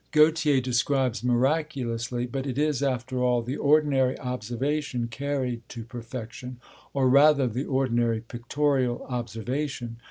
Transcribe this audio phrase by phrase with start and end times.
[0.11, 6.57] Gautier describes miraculously, but it is, after all, the ordinary observation carried to perfection,
[6.91, 9.97] or, rather, the ordinary pictorial observation.